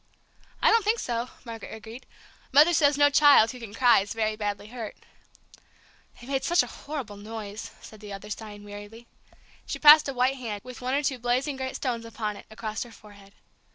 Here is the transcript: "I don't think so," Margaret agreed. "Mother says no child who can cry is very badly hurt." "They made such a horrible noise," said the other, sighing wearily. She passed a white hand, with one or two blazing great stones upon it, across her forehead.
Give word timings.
"I 0.63 0.71
don't 0.71 0.83
think 0.83 0.97
so," 0.97 1.29
Margaret 1.45 1.75
agreed. 1.75 2.07
"Mother 2.51 2.73
says 2.73 2.97
no 2.97 3.11
child 3.11 3.51
who 3.51 3.59
can 3.59 3.71
cry 3.75 3.99
is 3.99 4.13
very 4.15 4.35
badly 4.35 4.69
hurt." 4.69 4.95
"They 6.19 6.25
made 6.25 6.43
such 6.43 6.63
a 6.63 6.73
horrible 6.73 7.17
noise," 7.17 7.69
said 7.81 7.99
the 7.99 8.11
other, 8.11 8.31
sighing 8.31 8.63
wearily. 8.63 9.05
She 9.67 9.77
passed 9.77 10.09
a 10.09 10.13
white 10.15 10.37
hand, 10.37 10.61
with 10.63 10.81
one 10.81 10.95
or 10.95 11.03
two 11.03 11.19
blazing 11.19 11.55
great 11.55 11.75
stones 11.75 12.03
upon 12.05 12.35
it, 12.35 12.47
across 12.49 12.81
her 12.81 12.89
forehead. 12.91 13.33